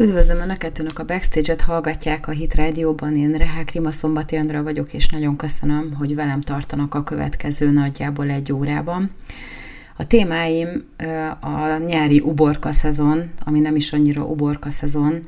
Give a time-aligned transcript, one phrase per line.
[0.00, 4.92] Üdvözlöm Önöket, Önök a Backstage-et hallgatják a Hit Rádióban, én Rehák Rima Szombati Andra vagyok,
[4.92, 9.10] és nagyon köszönöm, hogy velem tartanak a következő nagyjából egy órában.
[9.96, 10.84] A témáim
[11.40, 15.20] a nyári uborka szezon, ami nem is annyira uborka szezon,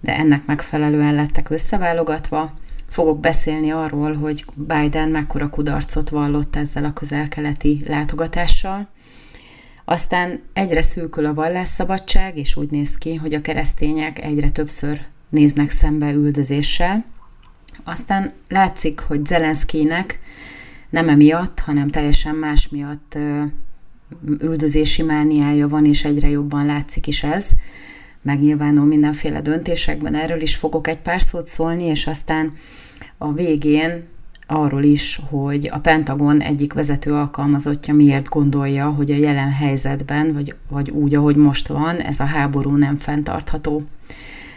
[0.00, 2.52] de ennek megfelelően lettek összeválogatva.
[2.88, 8.88] Fogok beszélni arról, hogy Biden mekkora kudarcot vallott ezzel a közelkeleti látogatással,
[9.90, 15.70] aztán egyre szűkül a vallásszabadság, és úgy néz ki, hogy a keresztények egyre többször néznek
[15.70, 17.04] szembe üldözéssel.
[17.84, 20.20] Aztán látszik, hogy Zelenszkinek
[20.90, 23.18] nem emiatt, hanem teljesen más miatt
[24.40, 27.48] üldözési mániája van, és egyre jobban látszik is ez.
[28.22, 32.52] Megnyilvánul mindenféle döntésekben, erről is fogok egy pár szót szólni, és aztán
[33.18, 34.04] a végén
[34.50, 40.54] arról is, hogy a Pentagon egyik vezető alkalmazottja miért gondolja, hogy a jelen helyzetben, vagy,
[40.68, 43.82] vagy úgy, ahogy most van, ez a háború nem fenntartható.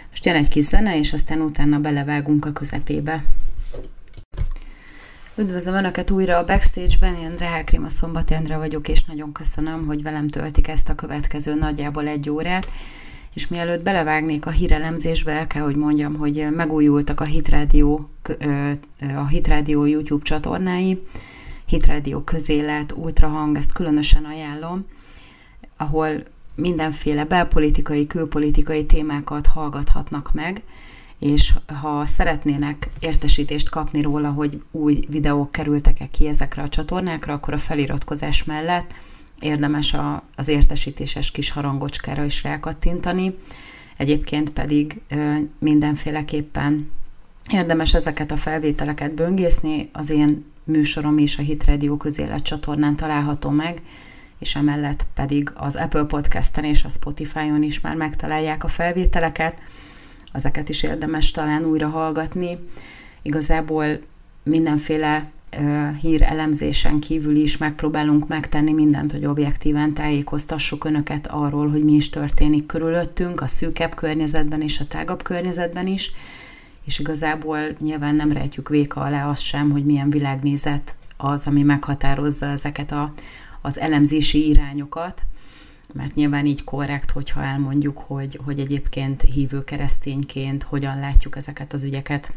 [0.09, 3.23] Most jön egy kis zene, és aztán utána belevágunk a közepébe.
[5.35, 10.27] Üdvözlöm Önöket újra a Backstage-ben, én Rehák Rima Szombat vagyok, és nagyon köszönöm, hogy velem
[10.27, 12.71] töltik ezt a következő nagyjából egy órát.
[13.33, 18.09] És mielőtt belevágnék a hírelemzésbe, el kell, hogy mondjam, hogy megújultak a Hitrádió,
[19.15, 21.01] a Hitrádió YouTube csatornái,
[21.65, 24.85] Hitrádió közélet, ultrahang, ezt különösen ajánlom,
[25.77, 26.23] ahol
[26.55, 30.61] mindenféle belpolitikai, külpolitikai témákat hallgathatnak meg,
[31.19, 37.53] és ha szeretnének értesítést kapni róla, hogy új videók kerültek-e ki ezekre a csatornákra, akkor
[37.53, 38.93] a feliratkozás mellett
[39.39, 43.37] érdemes a, az értesítéses kis harangocskára is rákattintani.
[43.97, 45.01] Egyébként pedig
[45.59, 46.91] mindenféleképpen
[47.51, 53.49] érdemes ezeket a felvételeket böngészni, az én műsorom is a Hit Radio közélet csatornán található
[53.49, 53.81] meg,
[54.39, 59.61] és emellett pedig az Apple Podcast-en és a Spotify-on is már megtalálják a felvételeket,
[60.31, 62.57] ezeket is érdemes talán újra hallgatni.
[63.21, 63.99] Igazából
[64.43, 65.31] mindenféle
[66.01, 72.09] hír elemzésen kívül is megpróbálunk megtenni mindent, hogy objektíven tájékoztassuk Önöket arról, hogy mi is
[72.09, 76.11] történik körülöttünk, a szűkebb környezetben és a tágabb környezetben is,
[76.85, 82.45] és igazából nyilván nem rejtjük véka alá azt sem, hogy milyen világnézet az, ami meghatározza
[82.45, 83.13] ezeket a,
[83.61, 85.21] az elemzési irányokat,
[85.93, 91.83] mert nyilván így korrekt, hogyha elmondjuk, hogy, hogy egyébként hívő keresztényként hogyan látjuk ezeket az
[91.83, 92.33] ügyeket.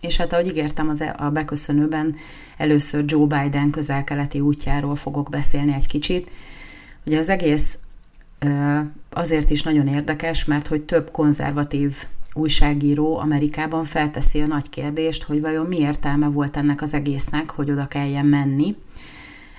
[0.00, 2.16] És hát ahogy ígértem az, e- a beköszönőben,
[2.56, 6.30] először Joe Biden közel-keleti útjáról fogok beszélni egy kicsit.
[7.06, 7.78] Ugye az egész
[9.10, 15.40] azért is nagyon érdekes, mert hogy több konzervatív újságíró Amerikában felteszi a nagy kérdést, hogy
[15.40, 18.76] vajon mi értelme volt ennek az egésznek, hogy oda kelljen menni.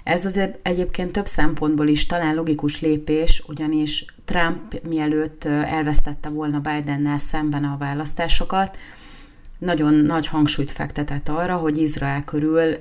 [0.03, 7.17] Ez az egyébként több szempontból is talán logikus lépés, ugyanis Trump mielőtt elvesztette volna Bidennel
[7.17, 8.77] szemben a választásokat,
[9.59, 12.75] nagyon nagy hangsúlyt fektetett arra, hogy Izrael körül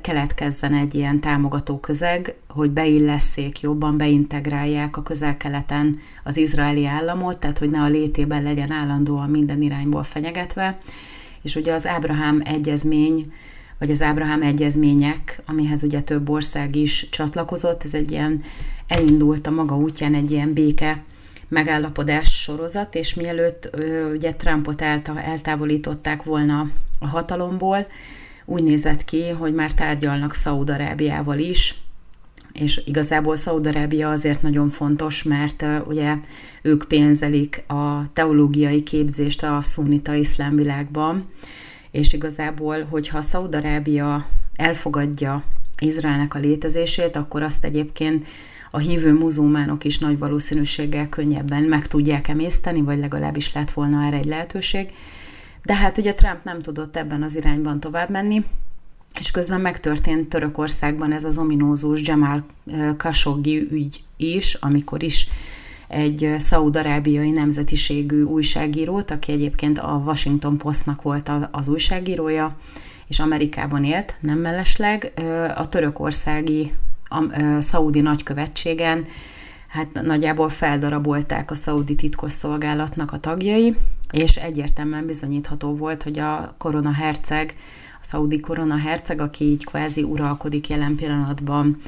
[0.00, 7.58] keletkezzen egy ilyen támogató közeg, hogy beillesszék, jobban beintegrálják a közel-keleten az izraeli államot, tehát
[7.58, 10.78] hogy ne a létében legyen állandóan minden irányból fenyegetve.
[11.42, 13.32] És ugye az Ábrahám egyezmény,
[13.78, 18.42] vagy az Ábrahám egyezmények, amihez ugye több ország is csatlakozott, ez egy ilyen
[18.86, 21.02] elindult a maga útján egy ilyen béke
[21.52, 23.70] megállapodás sorozat, és mielőtt
[24.12, 24.82] ugye Trumpot
[25.24, 27.86] eltávolították volna a hatalomból,
[28.44, 31.74] úgy nézett ki, hogy már tárgyalnak Szaúd-Arábiával is,
[32.52, 36.14] és igazából Szaúd-Arábia azért nagyon fontos, mert ugye
[36.62, 41.24] ők pénzelik a teológiai képzést a szunita iszlám világban,
[41.90, 44.26] és igazából, hogyha Szaúd-Arábia
[44.56, 45.44] elfogadja
[45.78, 48.26] Izraelnek a létezését, akkor azt egyébként
[48.74, 54.16] a hívő muzulmánok is nagy valószínűséggel könnyebben meg tudják emészteni, vagy legalábbis lett volna erre
[54.16, 54.90] egy lehetőség.
[55.64, 58.44] De hát ugye Trump nem tudott ebben az irányban tovább menni,
[59.18, 62.44] és közben megtörtént Törökországban ez az ominózus Jamal
[62.96, 65.28] Khashoggi ügy is, amikor is
[65.88, 72.56] egy szaúd-arábiai nemzetiségű újságírót, aki egyébként a Washington Postnak volt az újságírója,
[73.06, 75.12] és Amerikában élt, nem mellesleg,
[75.56, 76.72] a törökországi
[77.12, 79.06] a szaudi nagykövetségen.
[79.68, 83.74] Hát nagyjából feldarabolták a szaudi titkosszolgálatnak a tagjai,
[84.10, 87.54] és egyértelműen bizonyítható volt, hogy a korona herceg,
[88.00, 91.80] a szaudi korona herceg, aki így kvázi uralkodik jelen pillanatban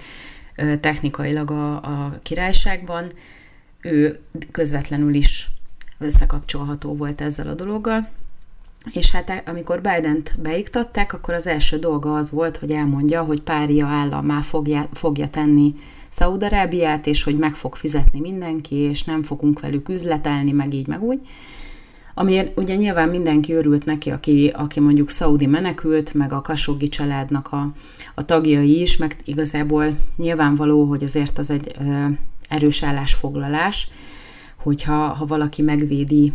[0.80, 3.12] technikailag a, a királyságban,
[3.80, 4.20] ő
[4.50, 5.50] közvetlenül is
[5.98, 8.08] összekapcsolható volt ezzel a dologgal,
[8.92, 13.86] és hát amikor Biden-t beiktatták, akkor az első dolga az volt, hogy elmondja, hogy párja
[13.86, 15.74] állammá fogja, fogja tenni
[16.08, 21.02] Szaudarábiát, és hogy meg fog fizetni mindenki, és nem fogunk velük üzletelni, meg így, meg
[21.02, 21.20] úgy.
[22.14, 27.52] Ami ugye nyilván mindenki örült neki, aki, aki mondjuk szaudi menekült, meg a Kasogi családnak
[27.52, 27.72] a,
[28.14, 32.06] a tagjai is, meg igazából nyilvánvaló, hogy azért az egy ö,
[32.48, 33.88] erős állásfoglalás,
[34.56, 36.32] hogyha ha valaki megvédi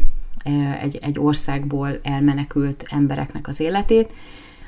[0.81, 4.13] egy, egy országból elmenekült embereknek az életét,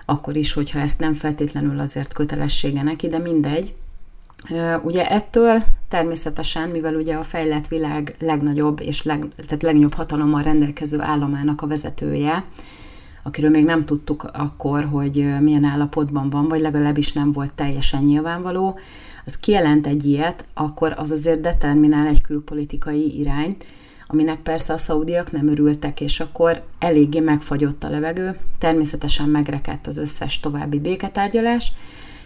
[0.06, 3.74] akkor is, hogyha ezt nem feltétlenül azért kötelessége neki, de mindegy.
[4.84, 11.02] Ugye ettől természetesen, mivel ugye a fejlett világ legnagyobb és leg, tehát legnagyobb hatalommal rendelkező
[11.02, 12.44] államának a vezetője,
[13.24, 18.80] akiről még nem tudtuk akkor, hogy milyen állapotban van, vagy legalábbis nem volt teljesen nyilvánvaló,
[19.26, 23.66] az kijelent egy ilyet, akkor az azért determinál egy külpolitikai irányt,
[24.12, 29.98] aminek persze a szaudiak nem örültek, és akkor eléggé megfagyott a levegő, természetesen megrekedt az
[29.98, 31.74] összes további béketárgyalás,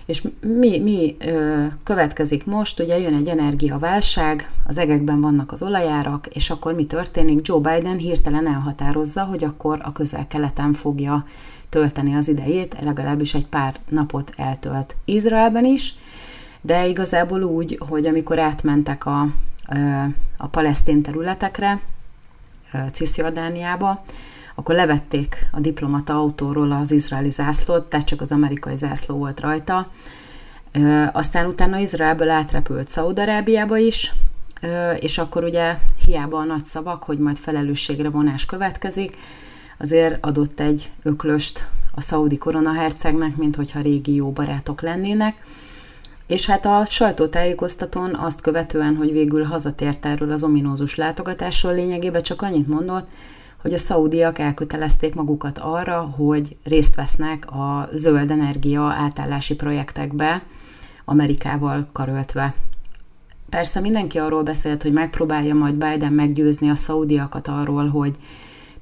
[0.06, 2.80] és mi, mi ö, következik most?
[2.80, 7.48] Ugye jön egy energiaválság, az egekben vannak az olajárak, és akkor mi történik?
[7.48, 11.26] Joe Biden hirtelen elhatározza, hogy akkor a közel-keleten fogja
[11.70, 15.96] tölteni az idejét, legalábbis egy pár napot eltölt Izraelben is,
[16.62, 19.28] de igazából úgy, hogy amikor átmentek a,
[20.38, 21.80] a palesztén területekre,
[22.94, 24.04] Cisjordániába,
[24.56, 29.88] akkor levették a diplomata autóról az izraeli zászlót, tehát csak az amerikai zászló volt rajta.
[31.12, 34.14] Aztán utána Izraelből átrepült Szaudarábiába is,
[35.00, 39.18] és akkor ugye hiába a nagy szavak, hogy majd felelősségre vonás következik,
[39.78, 45.46] azért adott egy öklöst a szaudi koronahercegnek, mint hogyha régi jó barátok lennének,
[46.28, 52.42] és hát a sajtótájékoztatón azt követően, hogy végül hazatért erről az ominózus látogatásról, lényegében csak
[52.42, 53.08] annyit mondott,
[53.62, 60.44] hogy a szaudiak elkötelezték magukat arra, hogy részt vesznek a zöld energia átállási projektekbe,
[61.06, 62.54] Amerikával karöltve.
[63.50, 68.16] Persze mindenki arról beszélt, hogy megpróbálja majd Biden meggyőzni a szaudiakat arról, hogy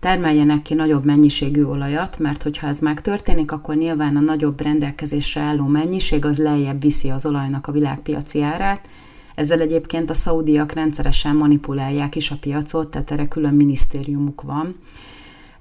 [0.04, 5.66] termeljenek ki nagyobb mennyiségű olajat, mert hogyha ez megtörténik, akkor nyilván a nagyobb rendelkezésre álló
[5.66, 8.88] mennyiség az lejjebb viszi az olajnak a világpiaci árát,
[9.36, 14.76] ezzel egyébként a szaudiak rendszeresen manipulálják is a piacot, tehát erre külön minisztériumuk van.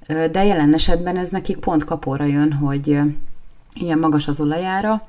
[0.06, 2.98] De jelen esetben ez nekik pont kapóra jön, hogy
[3.74, 5.06] ilyen magas az olajára,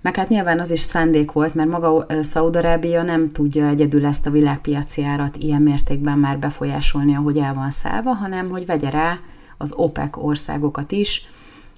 [0.00, 4.30] meg hát nyilván az is szándék volt, mert maga Szaudarábia nem tudja egyedül ezt a
[4.30, 9.18] világpiaci árat ilyen mértékben már befolyásolni, ahogy el van szállva, hanem hogy vegye rá
[9.58, 11.28] az OPEC országokat is,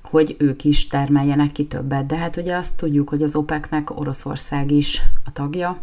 [0.02, 2.06] hogy ők is termeljenek ki többet.
[2.06, 5.78] De hát ugye azt tudjuk, hogy az OPEC-nek Oroszország is a tagja,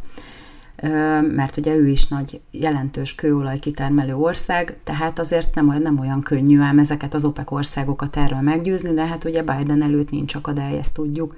[1.35, 6.59] mert ugye ő is nagy jelentős kőolaj kitermelő ország, tehát azért nem, nem olyan könnyű
[6.59, 10.93] ám ezeket az OPEC országokat erről meggyőzni, de hát ugye Biden előtt nincs akadály, ezt
[10.93, 11.35] tudjuk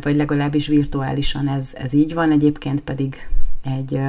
[0.00, 3.28] vagy legalábbis virtuálisan ez, ez így van, egyébként pedig
[3.64, 4.00] egy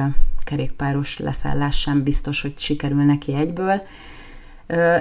[0.44, 3.82] kerékpáros leszállás sem biztos, hogy sikerül neki egyből.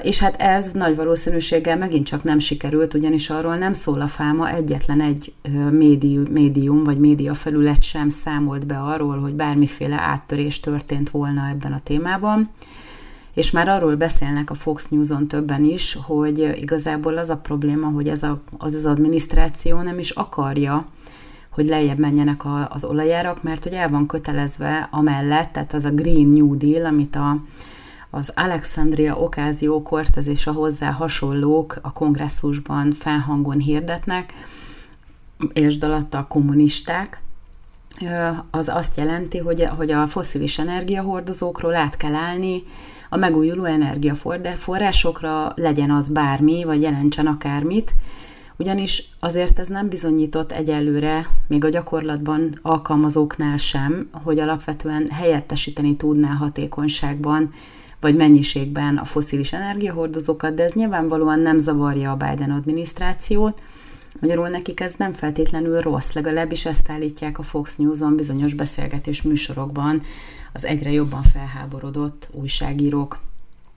[0.01, 4.49] És hát ez nagy valószínűséggel megint csak nem sikerült, ugyanis arról nem szól a fáma,
[4.49, 5.33] egyetlen egy
[6.29, 11.81] médium, vagy média felület sem számolt be arról, hogy bármiféle áttörés történt volna ebben a
[11.83, 12.49] témában
[13.37, 18.07] és már arról beszélnek a Fox News-on többen is, hogy igazából az a probléma, hogy
[18.07, 20.85] ez a, az, az adminisztráció nem is akarja,
[21.51, 25.89] hogy lejjebb menjenek a, az olajárak, mert hogy el van kötelezve amellett, tehát az a
[25.89, 27.43] Green New Deal, amit a,
[28.09, 34.33] az Alexandria Ocasio Cortez és a hozzá hasonlók a kongresszusban felhangon hirdetnek,
[35.53, 37.21] és alatta a kommunisták,
[38.51, 42.63] az azt jelenti, hogy, hogy a foszilis energiahordozókról át kell állni
[43.09, 47.95] a megújuló energiaforrásokra, legyen az bármi, vagy jelentsen akármit,
[48.57, 56.29] ugyanis azért ez nem bizonyított egyelőre, még a gyakorlatban alkalmazóknál sem, hogy alapvetően helyettesíteni tudná
[56.29, 57.53] hatékonyságban
[58.01, 63.61] vagy mennyiségben a foszilis energiahordozókat, de ez nyilvánvalóan nem zavarja a Biden adminisztrációt,
[64.19, 70.01] Magyarul nekik ez nem feltétlenül rossz, legalábbis ezt állítják a Fox News-on bizonyos beszélgetés műsorokban
[70.57, 73.19] az egyre jobban felháborodott újságírók,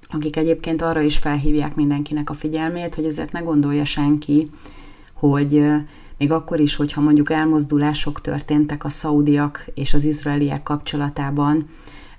[0.09, 4.49] akik egyébként arra is felhívják mindenkinek a figyelmét, hogy ezért ne gondolja senki,
[5.13, 5.65] hogy
[6.19, 11.69] még akkor is, hogyha mondjuk elmozdulások történtek a szaudiak és az izraeliek kapcsolatában,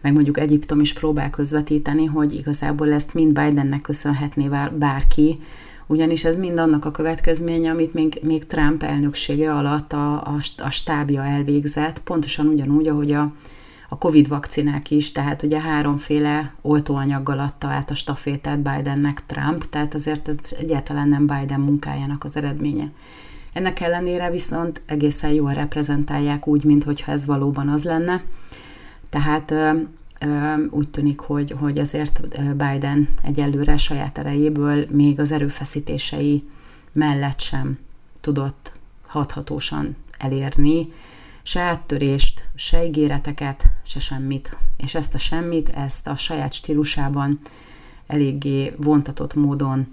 [0.02, 5.40] meg mondjuk Egyiptom is próbál közvetíteni, hogy igazából ezt mind Bidennek köszönhetné bárki,
[5.88, 10.70] ugyanis ez mind annak a következménye, amit még, még Trump elnöksége alatt a, a, a
[10.70, 13.34] stábja elvégzett, pontosan ugyanúgy, ahogy a,
[13.94, 19.94] a Covid vakcinák is, tehát ugye háromféle oltóanyaggal adta át a stafétát Bidennek Trump, tehát
[19.94, 22.92] azért ez egyáltalán nem Biden munkájának az eredménye.
[23.54, 28.24] Ennek ellenére viszont egészen jól reprezentálják úgy, mintha ez valóban az lenne.
[29.10, 29.54] Tehát
[30.70, 32.22] úgy tűnik, hogy, hogy azért
[32.58, 36.44] Biden egyelőre saját erejéből még az erőfeszítései
[36.92, 37.78] mellett sem
[38.22, 38.74] tudott
[39.08, 40.86] hathatósan elérni
[41.44, 44.58] se áttörést, se ígéreteket, se semmit.
[44.78, 47.40] És ezt a semmit, ezt a saját stílusában
[48.08, 49.88] eléggé vontatott módon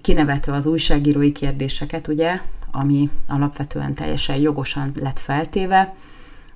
[0.00, 5.94] kinevetve az újságírói kérdéseket, ugye, ami alapvetően teljesen jogosan lett feltéve,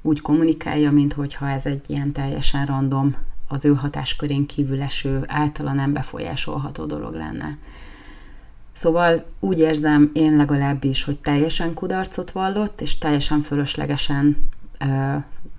[0.03, 3.17] úgy kommunikálja, mintha ez egy ilyen teljesen random,
[3.49, 7.59] az ő hatáskörén kívül eső, általa nem befolyásolható dolog lenne.
[8.81, 14.37] Szóval úgy érzem én legalábbis, hogy teljesen kudarcot vallott, és teljesen fölöslegesen
[14.79, 15.17] ö,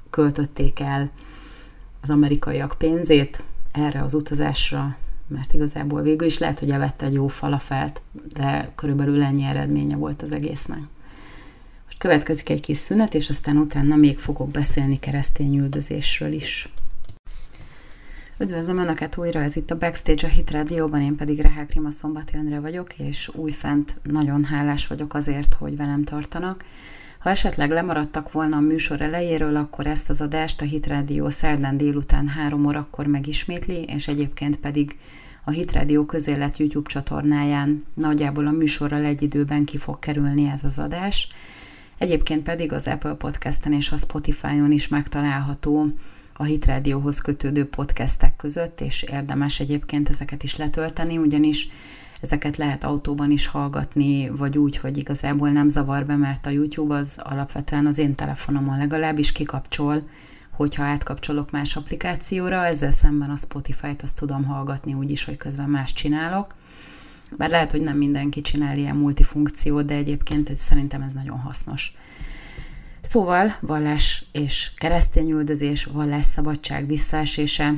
[0.09, 1.09] költötték el
[2.01, 4.97] az amerikaiak pénzét erre az utazásra,
[5.27, 8.01] mert igazából végül is lehet, hogy evette egy jó falafelt,
[8.33, 10.81] de körülbelül ennyi eredménye volt az egésznek.
[11.85, 16.69] Most következik egy kis szünet, és aztán utána még fogok beszélni keresztény üldözésről is.
[18.41, 22.35] Üdvözlöm Önöket újra, ez itt a Backstage a Hit Radio-ban, én pedig Rehel Krima Szombati
[22.35, 26.63] Endre vagyok, és újfent nagyon hálás vagyok azért, hogy velem tartanak.
[27.19, 31.77] Ha esetleg lemaradtak volna a műsor elejéről, akkor ezt az adást a Hit Radio szerdán
[31.77, 34.97] délután három órakor megismétli, és egyébként pedig
[35.43, 40.63] a Hit Radio közélet YouTube csatornáján nagyjából a műsorral egy időben ki fog kerülni ez
[40.63, 41.27] az adás.
[41.97, 45.93] Egyébként pedig az Apple Podcast-en és a Spotify-on is megtalálható
[46.33, 51.67] a Hit Radiohoz kötődő podcastek között, és érdemes egyébként ezeket is letölteni, ugyanis
[52.21, 56.95] ezeket lehet autóban is hallgatni, vagy úgy, hogy igazából nem zavar be, mert a YouTube
[56.95, 60.03] az alapvetően az én telefonomon legalábbis kikapcsol,
[60.51, 65.69] hogyha átkapcsolok más applikációra, ezzel szemben a Spotify-t azt tudom hallgatni úgy is, hogy közben
[65.69, 66.55] más csinálok.
[67.37, 71.93] Bár lehet, hogy nem mindenki csinál ilyen multifunkciót, de egyébként szerintem ez nagyon hasznos.
[73.01, 77.73] Szóval vallás és keresztényüldözés, vallás szabadság visszaesése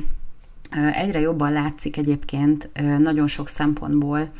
[0.92, 4.30] egyre jobban látszik egyébként nagyon sok szempontból,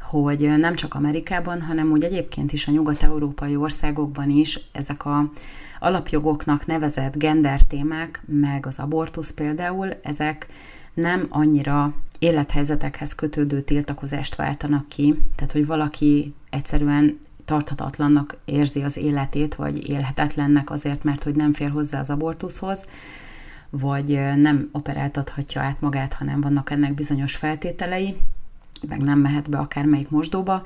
[0.00, 5.30] hogy nem csak Amerikában, hanem úgy egyébként is a nyugat-európai országokban is ezek a
[5.78, 10.46] alapjogoknak nevezett gender témák, meg az abortusz például, ezek
[10.94, 19.54] nem annyira élethelyzetekhez kötődő tiltakozást váltanak ki, tehát hogy valaki egyszerűen tarthatatlannak érzi az életét,
[19.54, 22.86] vagy élhetetlennek azért, mert hogy nem fér hozzá az abortuszhoz,
[23.70, 28.16] vagy nem operáltathatja át magát, hanem vannak ennek bizonyos feltételei,
[28.88, 30.62] meg nem mehet be akármelyik mosdóba,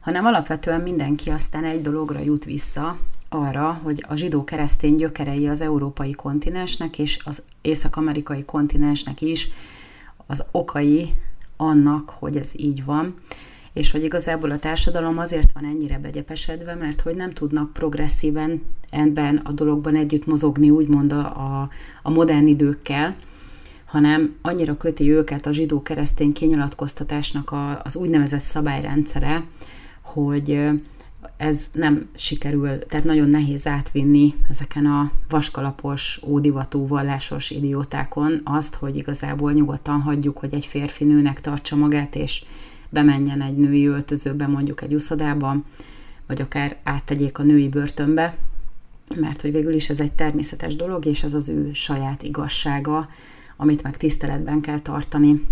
[0.00, 2.98] hanem alapvetően mindenki aztán egy dologra jut vissza,
[3.28, 9.48] arra, hogy a zsidó-keresztény gyökerei az európai kontinensnek és az észak-amerikai kontinensnek is
[10.26, 11.14] az okai
[11.56, 13.14] annak, hogy ez így van,
[13.72, 19.36] és hogy igazából a társadalom azért van ennyire begyepesedve, mert hogy nem tudnak progresszíven ebben
[19.36, 21.68] a dologban együtt mozogni, úgymond a,
[22.02, 23.16] a modern időkkel,
[23.84, 29.44] hanem annyira köti őket a zsidó-keresztény kinyilatkoztatásnak a, az úgynevezett szabályrendszere,
[30.00, 30.70] hogy
[31.36, 38.96] ez nem sikerül, tehát nagyon nehéz átvinni ezeken a vaskalapos, ódivatú, vallásos idiótákon azt, hogy
[38.96, 42.44] igazából nyugodtan hagyjuk, hogy egy férfi nőnek tartsa magát, és
[42.92, 45.62] bemenjen egy női öltözőbe, mondjuk egy uszodába,
[46.26, 48.36] vagy akár áttegyék a női börtönbe,
[49.14, 53.08] mert hogy végül is ez egy természetes dolog, és ez az ő saját igazsága,
[53.56, 55.46] amit meg tiszteletben kell tartani.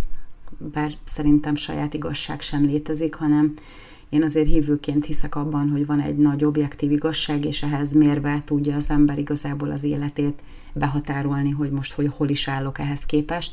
[0.73, 3.55] Bár szerintem saját igazság sem létezik, hanem
[4.09, 8.77] én azért hívőként hiszek abban, hogy van egy nagy objektív igazság, és ehhez mérve tudja
[8.77, 10.43] az ember igazából az életét
[10.73, 13.53] behatárolni, hogy most hogy hol is állok ehhez képest.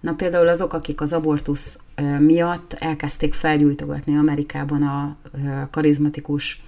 [0.00, 1.78] Na például azok, akik az abortusz
[2.18, 5.16] miatt elkezdték felgyújtogatni Amerikában a
[5.70, 6.62] karizmatikus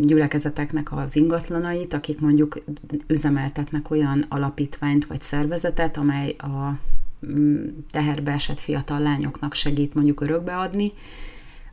[0.00, 2.58] gyülekezeteknek az ingatlanait, akik mondjuk
[3.06, 6.78] üzemeltetnek olyan alapítványt vagy szervezetet, amely a
[7.26, 10.92] mm, teherbe esett fiatal lányoknak segít mondjuk örökbeadni,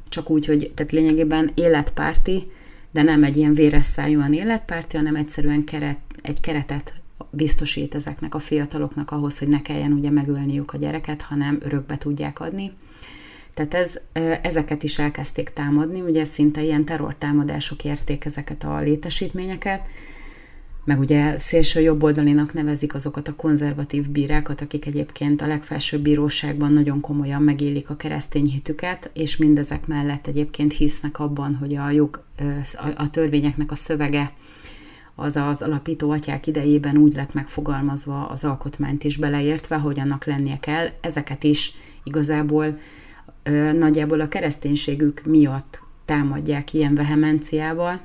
[0.09, 2.51] csak úgy, hogy tehát lényegében életpárti,
[2.91, 6.93] de nem egy ilyen véres szájúan életpárti, hanem egyszerűen keret, egy keretet
[7.29, 12.39] biztosít ezeknek a fiataloknak ahhoz, hogy ne kelljen ugye megölniük a gyereket, hanem örökbe tudják
[12.39, 12.72] adni.
[13.53, 14.00] Tehát ez,
[14.41, 19.88] ezeket is elkezdték támadni, ugye szinte ilyen terrortámadások érték ezeket a létesítményeket,
[20.86, 27.01] meg ugye szélső jobboldalinak nevezik azokat a konzervatív bírákat, akik egyébként a legfelsőbb bíróságban nagyon
[27.01, 32.24] komolyan megélik a keresztény hitüket, és mindezek mellett egyébként hisznek abban, hogy a jog,
[32.95, 34.34] a törvényeknek a szövege
[35.15, 40.60] az az alapító atyák idejében úgy lett megfogalmazva az alkotmányt is beleértve, hogy annak lennie
[40.60, 40.88] kell.
[41.01, 42.77] Ezeket is igazából
[43.74, 48.01] nagyjából a kereszténységük miatt támadják ilyen vehemenciával,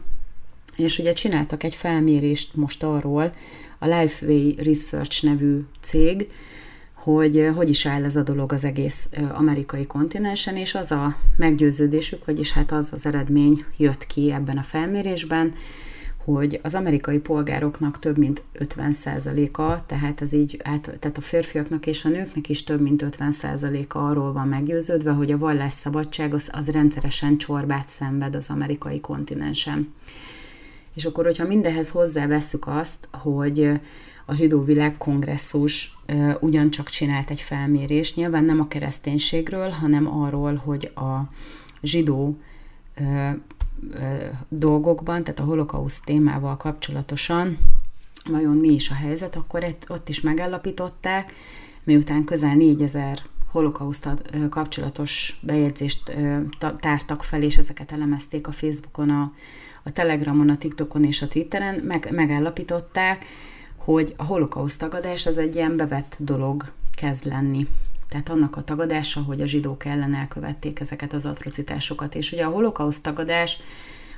[0.77, 3.33] és ugye csináltak egy felmérést most arról
[3.79, 6.27] a Lifeway Research nevű cég,
[6.93, 12.25] hogy hogy is áll ez a dolog az egész amerikai kontinensen, és az a meggyőződésük,
[12.25, 15.53] vagyis hát az az eredmény jött ki ebben a felmérésben,
[16.25, 22.05] hogy az amerikai polgároknak több mint 50%-a, tehát ez így át, tehát a férfiaknak és
[22.05, 27.39] a nőknek is több mint 50%-a arról van meggyőződve, hogy a vallásszabadság az, az rendszeresen
[27.39, 29.95] csorbát szenved az amerikai kontinensen.
[30.95, 33.71] És akkor, hogyha mindehez hozzávesszük azt, hogy
[34.27, 35.99] a zsidó világ kongresszus
[36.41, 41.31] ugyancsak csinált egy felmérést, nyilván nem a kereszténységről, hanem arról, hogy a
[41.83, 42.39] zsidó
[44.49, 47.59] dolgokban, tehát a holokauszt témával kapcsolatosan
[48.25, 51.33] vajon mi is a helyzet, akkor ott is megállapították,
[51.85, 54.19] miután közel 4000 holokausztal
[54.51, 56.17] kapcsolatos bejegyzést
[56.81, 59.33] tártak fel, és ezeket elemezték a Facebookon, a,
[59.83, 63.25] a Telegramon, a TikTokon és a Twitteren, meg, megállapították,
[63.77, 67.67] hogy a holokauszt tagadás az egy ilyen bevett dolog kezd lenni.
[68.11, 72.15] Tehát annak a tagadása, hogy a zsidók ellen elkövették ezeket az atrocitásokat.
[72.15, 73.59] És ugye a holokauszt tagadás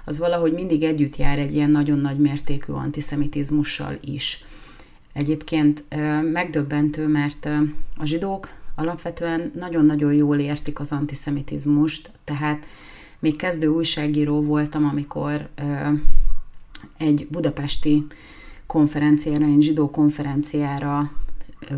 [0.05, 4.45] az valahogy mindig együtt jár egy ilyen nagyon nagy mértékű antiszemitizmussal is.
[5.13, 5.85] Egyébként
[6.33, 7.49] megdöbbentő, mert
[7.97, 12.67] a zsidók alapvetően nagyon-nagyon jól értik az antiszemitizmust, tehát
[13.19, 15.49] még kezdő újságíró voltam, amikor
[16.99, 18.07] egy budapesti
[18.67, 21.13] konferenciára, egy zsidó konferenciára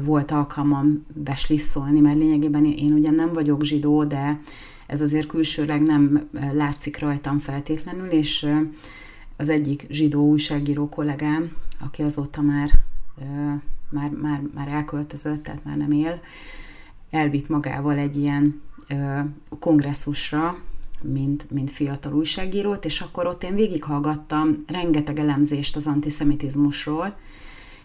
[0.04, 4.40] volt alkalmam beslisszolni, mert lényegében én ugye nem vagyok zsidó, de
[4.86, 8.46] ez azért külsőleg nem látszik rajtam feltétlenül, és
[9.36, 11.50] az egyik zsidó újságíró kollégám,
[11.80, 12.70] aki azóta már,
[13.88, 16.20] már, már, már elköltözött, tehát már nem él,
[17.10, 18.62] elvitt magával egy ilyen
[19.58, 20.56] kongresszusra,
[21.02, 27.16] mint, mint fiatal újságírót, és akkor ott én végighallgattam rengeteg elemzést az antiszemitizmusról,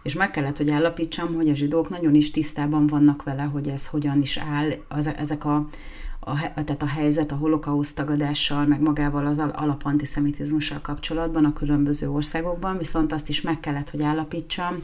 [0.03, 3.87] és meg kellett, hogy állapítsam, hogy a zsidók nagyon is tisztában vannak vele, hogy ez
[3.87, 5.69] hogyan is áll, az, ezek a,
[6.19, 12.77] a, tehát a helyzet a holokauszt tagadással, meg magával az alapantiszemitizmussal kapcsolatban a különböző országokban,
[12.77, 14.75] viszont azt is meg kellett, hogy állapítsam,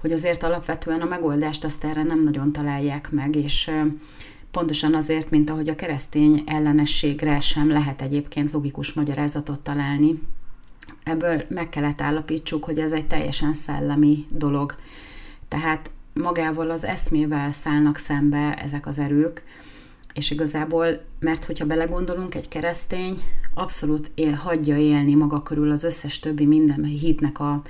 [0.00, 3.70] hogy azért alapvetően a megoldást azt erre nem nagyon találják meg, és
[4.50, 10.22] pontosan azért, mint ahogy a keresztény ellenességre sem lehet egyébként logikus magyarázatot találni,
[11.04, 14.76] ebből meg kellett állapítsuk, hogy ez egy teljesen szellemi dolog.
[15.48, 19.42] Tehát magával az eszmével szállnak szembe ezek az erők,
[20.14, 23.22] és igazából, mert hogyha belegondolunk, egy keresztény
[23.54, 27.62] abszolút él, hagyja élni maga körül az összes többi minden hídnek a,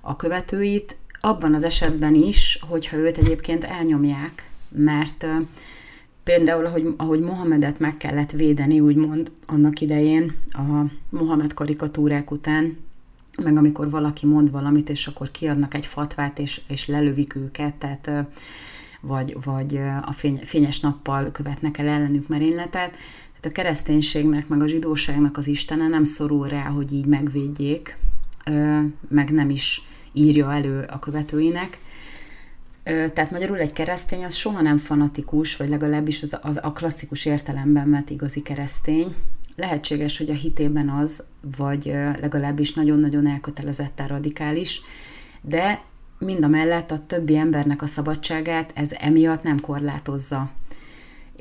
[0.00, 5.26] a követőit, abban az esetben is, hogyha őt egyébként elnyomják, mert
[6.24, 12.76] például, ahogy, ahogy Mohamedet meg kellett védeni, úgymond annak idején a Mohamed karikatúrák után,
[13.42, 18.10] meg amikor valaki mond valamit, és akkor kiadnak egy fatvát, és, és lelövik őket, tehát
[19.00, 22.90] vagy, vagy a fény, fényes nappal követnek el ellenük merényletet.
[23.40, 27.96] Tehát a kereszténységnek, meg a zsidóságnak az Istene nem szorul rá, hogy így megvédjék,
[29.08, 29.82] meg nem is
[30.12, 31.78] írja elő a követőinek,
[32.84, 37.88] tehát magyarul egy keresztény az soha nem fanatikus, vagy legalábbis az, az a klasszikus értelemben
[37.88, 39.14] mert igazi keresztény.
[39.56, 41.24] Lehetséges, hogy a hitében az,
[41.56, 41.84] vagy
[42.20, 44.80] legalábbis nagyon-nagyon elkötelezetten radikális,
[45.40, 45.82] de
[46.18, 50.50] mind a mellett a többi embernek a szabadságát ez emiatt nem korlátozza.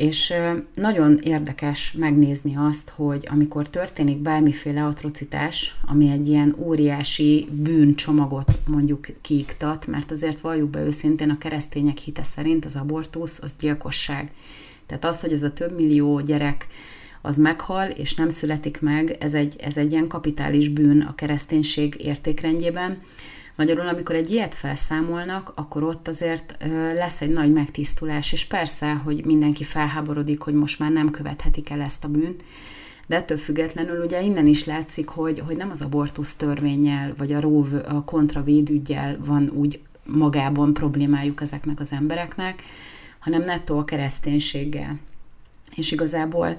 [0.02, 0.34] És
[0.76, 9.08] nagyon érdekes megnézni azt, hogy amikor történik bármiféle atrocitás, ami egy ilyen óriási bűncsomagot mondjuk
[9.22, 14.32] kiiktat, mert azért valljuk be őszintén a keresztények hite szerint az abortusz az gyilkosság.
[14.86, 16.68] Tehát az, hogy ez a több millió gyerek
[17.22, 21.96] az meghal és nem születik meg, ez egy, ez egy ilyen kapitális bűn a kereszténység
[22.00, 23.02] értékrendjében,
[23.56, 26.56] Magyarul, amikor egy ilyet felszámolnak, akkor ott azért
[26.94, 31.82] lesz egy nagy megtisztulás, és persze, hogy mindenki felháborodik, hogy most már nem követhetik el
[31.82, 32.44] ezt a bűnt,
[33.08, 37.40] de ettől függetlenül ugye innen is látszik, hogy, hogy nem az abortusz törvényel, vagy a
[37.40, 42.64] róv, a kontravédügyel van úgy magában problémájuk ezeknek az embereknek,
[43.20, 45.00] hanem nettó a kereszténységgel.
[45.76, 46.58] És igazából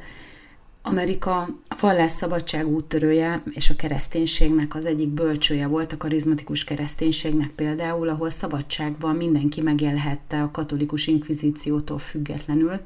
[0.85, 8.09] Amerika a vallásszabadság úttörője és a kereszténységnek az egyik bölcsője volt, a karizmatikus kereszténységnek például,
[8.09, 12.81] ahol szabadságban mindenki megélhette a katolikus inkvizíciótól függetlenül,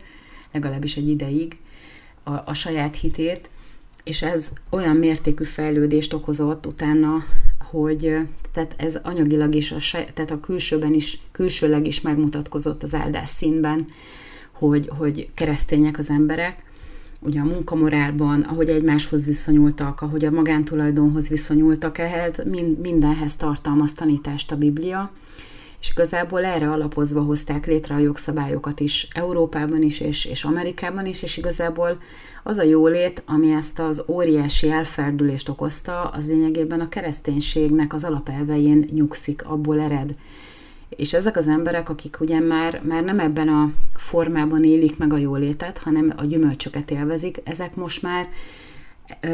[0.53, 1.57] legalábbis egy ideig,
[2.23, 3.51] a, a saját hitét,
[4.05, 7.25] és ez olyan mértékű fejlődést okozott utána,
[7.71, 8.17] hogy
[8.53, 13.29] tehát ez anyagilag is, a saj, tehát a külsőben is, külsőleg is megmutatkozott az áldás
[13.29, 13.87] színben,
[14.53, 16.65] hogy, hogy keresztények az emberek,
[17.21, 24.53] ugye a munkamorálban, ahogy egymáshoz viszonyultak, ahogy a magántulajdonhoz viszonyultak, ehhez mind, mindenhez tartalmaz tanítást
[24.53, 25.11] a Biblia,
[25.81, 31.23] és igazából erre alapozva hozták létre a jogszabályokat is Európában is, és, és Amerikában is,
[31.23, 31.99] és igazából
[32.43, 38.89] az a jólét, ami ezt az óriási elferdülést okozta, az lényegében a kereszténységnek az alapelvein
[38.93, 40.15] nyugszik, abból ered.
[40.97, 45.17] És ezek az emberek, akik ugye már, már nem ebben a formában élik meg a
[45.17, 48.29] jólétet, hanem a gyümölcsöket élvezik, ezek most már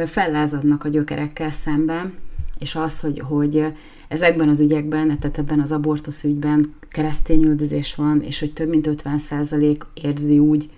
[0.07, 2.15] fellázadnak a gyökerekkel szemben,
[2.59, 3.67] és az, hogy, hogy
[4.09, 9.77] ezekben az ügyekben, tehát ebben az abortusz ügyben keresztényüldözés van, és hogy több mint 50%
[9.95, 10.71] érzi úgy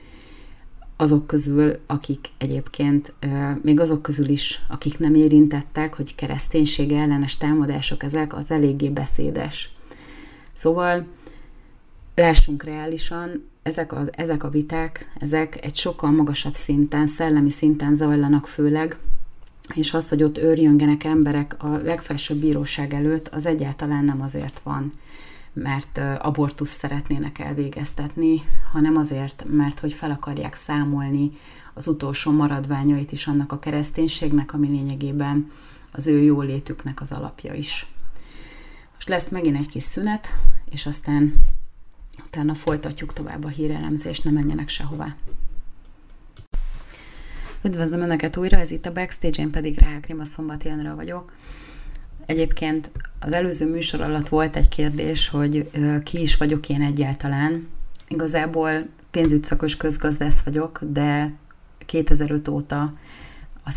[0.96, 3.12] azok közül, akik egyébként,
[3.62, 9.73] még azok közül is, akik nem érintettek, hogy kereszténység ellenes támadások ezek, az eléggé beszédes.
[10.54, 11.06] Szóval
[12.14, 18.46] lássunk reálisan, ezek, az, ezek a viták, ezek egy sokkal magasabb szinten, szellemi szinten zajlanak
[18.46, 18.98] főleg,
[19.74, 24.92] és az, hogy ott őrjöngenek emberek a legfelsőbb bíróság előtt, az egyáltalán nem azért van,
[25.52, 31.30] mert abortuszt szeretnének elvégeztetni, hanem azért, mert hogy fel akarják számolni
[31.74, 35.50] az utolsó maradványait is annak a kereszténységnek, ami lényegében
[35.92, 37.86] az ő jólétüknek az alapja is.
[39.06, 40.34] Most lesz megint egy kis szünet,
[40.70, 41.34] és aztán
[42.26, 45.16] utána folytatjuk tovább a hírelemzést, ne menjenek sehová.
[47.62, 51.32] Üdvözlöm Önöket újra, ez itt a Backstage, én pedig Ráhák Rima Szombati Andra vagyok.
[52.26, 52.90] Egyébként
[53.20, 55.70] az előző műsor alatt volt egy kérdés, hogy
[56.02, 57.68] ki is vagyok én egyáltalán.
[58.08, 61.30] Igazából pénzügyszakos közgazdász vagyok, de
[61.86, 62.92] 2005 óta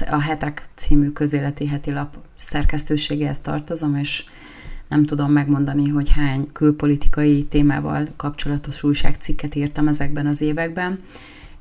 [0.10, 4.26] a Hetek című közéleti heti lap szerkesztőségéhez tartozom, és
[4.88, 11.00] nem tudom megmondani, hogy hány külpolitikai témával kapcsolatos újságcikket írtam ezekben az években,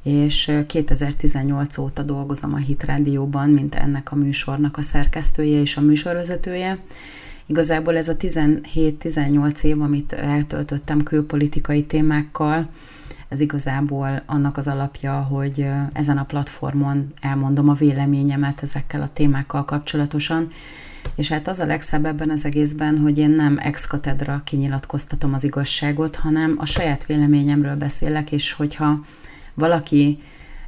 [0.03, 5.81] és 2018 óta dolgozom a Hit Rádióban, mint ennek a műsornak a szerkesztője és a
[5.81, 6.79] műsorvezetője.
[7.47, 12.69] Igazából ez a 17-18 év, amit eltöltöttem külpolitikai témákkal,
[13.29, 19.65] ez igazából annak az alapja, hogy ezen a platformon elmondom a véleményemet ezekkel a témákkal
[19.65, 20.51] kapcsolatosan,
[21.17, 25.45] és hát az a legszebb ebben az egészben, hogy én nem ex katedra kinyilatkoztatom az
[25.45, 29.05] igazságot, hanem a saját véleményemről beszélek, és hogyha
[29.55, 30.19] valaki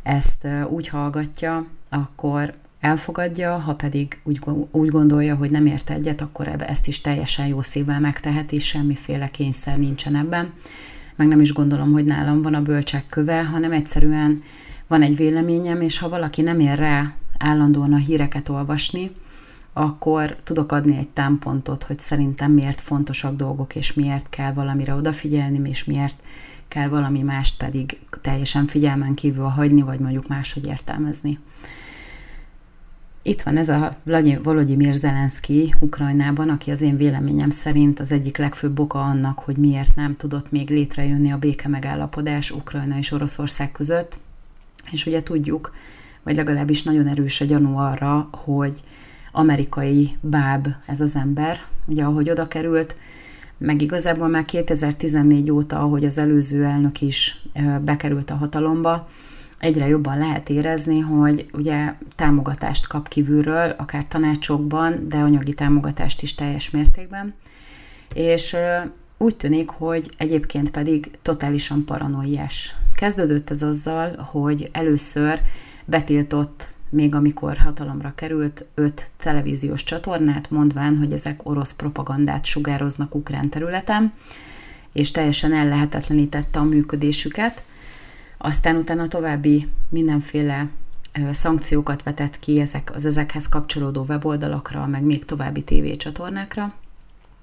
[0.02, 6.54] ezt úgy hallgatja, akkor elfogadja, ha pedig úgy, úgy gondolja, hogy nem ért egyet, akkor
[6.58, 10.52] ezt is teljesen jó szívvel megteheti, semmiféle kényszer nincsen ebben.
[11.16, 14.42] Meg nem is gondolom, hogy nálam van a bölcsek köve, hanem egyszerűen
[14.86, 19.10] van egy véleményem, és ha valaki nem ér rá állandóan a híreket olvasni,
[19.78, 25.68] akkor tudok adni egy támpontot, hogy szerintem miért fontosak dolgok, és miért kell valamire odafigyelni,
[25.68, 26.22] és miért
[26.68, 31.38] kell valami mást pedig teljesen figyelmen kívül hagyni, vagy mondjuk máshogy értelmezni.
[33.22, 33.96] Itt van ez a
[34.42, 39.94] Volodymyr Zelenszky Ukrajnában, aki az én véleményem szerint az egyik legfőbb oka annak, hogy miért
[39.94, 44.18] nem tudott még létrejönni a béke megállapodás Ukrajna és Oroszország között.
[44.90, 45.74] És ugye tudjuk,
[46.22, 48.82] vagy legalábbis nagyon erős a gyanú arra, hogy
[49.32, 52.96] amerikai báb ez az ember, ugye ahogy oda került,
[53.58, 57.42] meg igazából már 2014 óta, ahogy az előző elnök is
[57.80, 59.08] bekerült a hatalomba,
[59.58, 66.34] egyre jobban lehet érezni, hogy ugye támogatást kap kívülről, akár tanácsokban, de anyagi támogatást is
[66.34, 67.34] teljes mértékben.
[68.14, 68.56] És
[69.18, 72.74] úgy tűnik, hogy egyébként pedig totálisan paranoiás.
[72.94, 75.40] Kezdődött ez azzal, hogy először
[75.84, 83.48] betiltott még amikor hatalomra került, öt televíziós csatornát, mondván, hogy ezek orosz propagandát sugároznak ukrán
[83.48, 84.12] területen,
[84.92, 87.64] és teljesen ellehetetlenítette a működésüket.
[88.38, 90.68] Aztán utána további mindenféle
[91.30, 96.74] szankciókat vetett ki ezek, az ezekhez kapcsolódó weboldalakra, meg még további tévécsatornákra,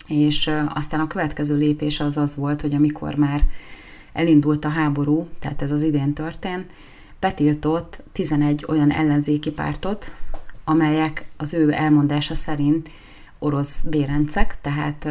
[0.07, 3.41] és aztán a következő lépés az az volt, hogy amikor már
[4.13, 6.71] elindult a háború, tehát ez az idén történt,
[7.19, 10.11] betiltott 11 olyan ellenzéki pártot,
[10.63, 12.89] amelyek az ő elmondása szerint
[13.39, 15.07] orosz bérencek, tehát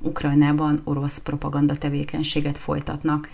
[0.00, 3.28] Ukrajnában orosz propaganda tevékenységet folytatnak.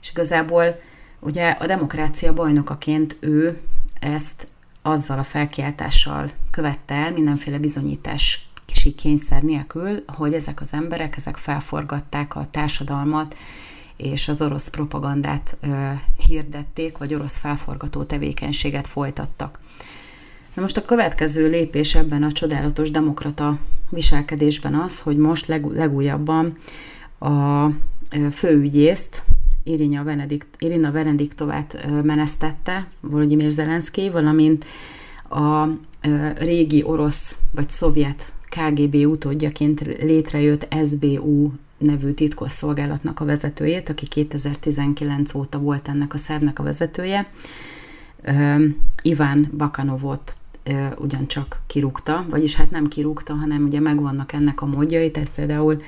[0.00, 0.80] És igazából
[1.20, 3.60] ugye a demokrácia bajnokaként ő
[4.00, 4.46] ezt
[4.82, 8.48] azzal a felkiáltással követte el, mindenféle bizonyítás
[8.96, 13.36] kényszer nélkül, hogy ezek az emberek, ezek felforgatták a társadalmat,
[13.96, 15.90] és az orosz propagandát ö,
[16.26, 19.58] hirdették, vagy orosz felforgató tevékenységet folytattak.
[20.54, 23.58] Na most a következő lépés ebben a csodálatos demokrata
[23.90, 26.56] viselkedésben az, hogy most leg, legújabban
[27.18, 27.66] a
[28.32, 29.22] főügyészt
[29.62, 34.64] Irina, Benedikt, Irina Benediktovát menesztette, Volodymyr Zelenszky, valamint
[35.30, 35.66] a
[36.38, 45.34] régi orosz vagy szovjet KGB utódjaként létrejött SBU nevű titkos szolgálatnak a vezetőjét, aki 2019
[45.34, 47.26] óta volt ennek a szervnek a vezetője.
[49.02, 50.36] Iván Bakanovot
[50.98, 55.82] ugyancsak kirúgta, vagyis hát nem kirúgta, hanem ugye megvannak ennek a módjai, tehát például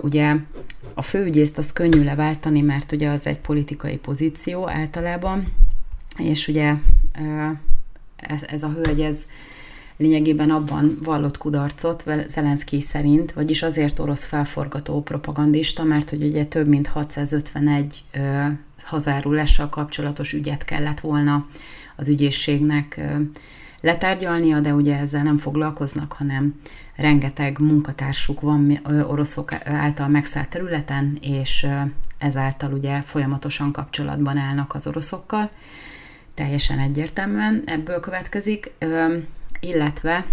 [0.00, 0.36] ugye
[0.94, 5.44] a főügyészt az könnyű leváltani, mert ugye az egy politikai pozíció általában,
[6.18, 6.74] és ugye
[8.46, 9.26] ez a hölgy, ez
[9.96, 16.66] lényegében abban vallott kudarcot Zelenszky szerint, vagyis azért orosz felforgató propagandista, mert hogy ugye több
[16.66, 18.46] mint 651 ö,
[18.84, 21.46] hazárulással kapcsolatos ügyet kellett volna
[21.96, 23.22] az ügyészségnek ö,
[23.80, 26.54] letárgyalnia, de ugye ezzel nem foglalkoznak, hanem
[26.96, 31.66] rengeteg munkatársuk van oroszok által megszállt területen, és
[32.18, 35.50] ezáltal ugye folyamatosan kapcsolatban állnak az oroszokkal.
[36.34, 38.72] Teljesen egyértelműen ebből következik,
[39.64, 40.24] illetve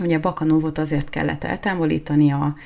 [0.00, 2.56] ugye Bakanovot azért kellett eltávolítani a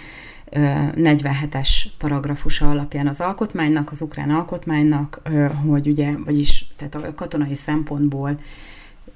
[0.50, 5.20] 47-es paragrafusa alapján az alkotmánynak, az ukrán alkotmánynak,
[5.66, 8.38] hogy ugye, vagyis tehát a katonai szempontból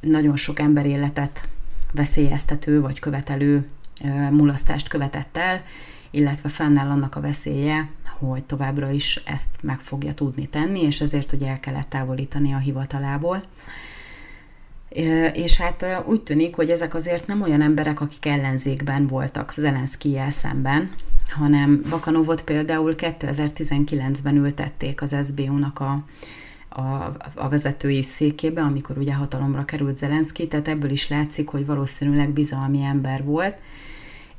[0.00, 1.48] nagyon sok emberéletet
[1.92, 3.68] veszélyeztető vagy követelő
[4.30, 5.62] mulasztást követett el,
[6.10, 7.88] illetve fennáll annak a veszélye,
[8.18, 12.58] hogy továbbra is ezt meg fogja tudni tenni, és ezért ugye el kellett távolítani a
[12.58, 13.42] hivatalából.
[15.32, 20.90] És hát úgy tűnik, hogy ezek azért nem olyan emberek, akik ellenzékben voltak zelenszky szemben,
[21.28, 26.04] hanem Bakanovot például 2019-ben ültették az SBU-nak a,
[26.68, 32.30] a, a vezetői székébe, amikor ugye hatalomra került Zelenszky, tehát ebből is látszik, hogy valószínűleg
[32.30, 33.58] bizalmi ember volt,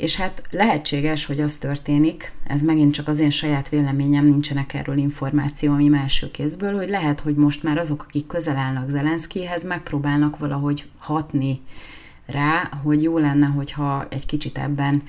[0.02, 4.98] és hát lehetséges, hogy az történik, ez megint csak az én saját véleményem, nincsenek erről
[4.98, 10.90] információim első kézből, hogy lehet, hogy most már azok, akik közel állnak Zelenszkihez, megpróbálnak valahogy
[10.98, 11.62] hatni
[12.26, 15.04] rá, hogy jó lenne, hogyha egy kicsit ebben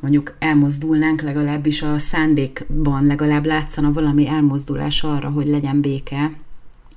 [0.00, 6.32] mondjuk elmozdulnánk, legalábbis a szándékban legalább látszana valami elmozdulás arra, hogy legyen béke,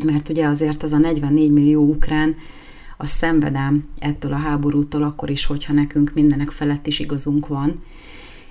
[0.04, 2.36] mert ugye azért az a 44 millió ukrán,
[2.98, 7.84] az szenvedem ettől a háborútól akkor is, hogyha nekünk mindenek felett is igazunk van.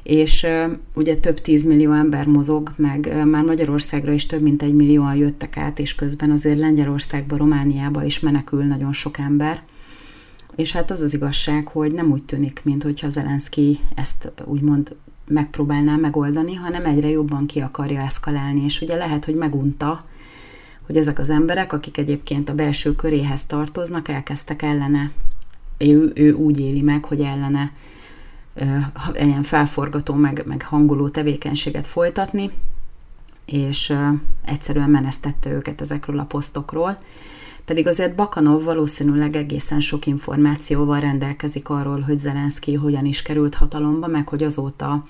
[0.02, 0.46] És
[0.94, 5.78] ugye több tízmillió ember mozog, meg már Magyarországra is több mint egy millióan jöttek át,
[5.78, 9.62] és közben azért Lengyelországba, Romániába is menekül nagyon sok ember.
[10.56, 14.96] És hát az az igazság, hogy nem úgy tűnik, mint hogyha Zelenszky ezt úgymond
[15.28, 20.00] megpróbálná megoldani, hanem egyre jobban ki akarja eszkalálni, és ugye lehet, hogy megunta,
[20.86, 25.10] hogy ezek az emberek, akik egyébként a belső köréhez tartoznak, elkezdtek ellene,
[25.78, 27.72] ő, ő úgy éli meg, hogy ellene
[29.14, 32.50] ilyen felforgató, meg, meg hangoló tevékenységet folytatni,
[33.46, 33.96] és
[34.44, 36.98] egyszerűen menesztette őket ezekről a posztokról.
[37.64, 44.06] Pedig azért Bakanov valószínűleg egészen sok információval rendelkezik arról, hogy Zelenszky hogyan is került hatalomba,
[44.06, 45.04] meg hogy azóta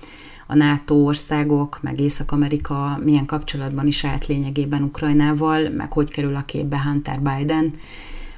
[0.47, 6.45] a NATO országok, meg Észak-Amerika milyen kapcsolatban is állt lényegében Ukrajnával, meg hogy kerül a
[6.45, 7.73] képbe Hunter Biden,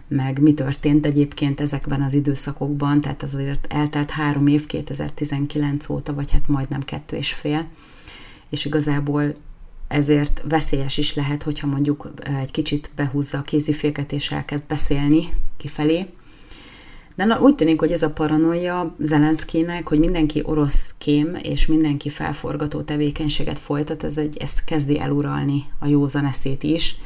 [0.09, 6.31] meg mi történt egyébként ezekben az időszakokban, tehát azért eltelt három év 2019 óta, vagy
[6.31, 7.67] hát majdnem kettő és fél,
[8.51, 9.35] és igazából
[9.89, 16.07] ezért veszélyes is lehet, hogyha mondjuk egy kicsit behúzza a kéziféket és elkezd beszélni kifelé,
[17.17, 22.83] de úgy tűnik, hogy ez a paranoia Zelenszkinek, hogy mindenki orosz kém, és mindenki felforgató
[22.83, 26.97] tevékenységet folytat, ez egy, ezt kezdi eluralni a józan eszét is,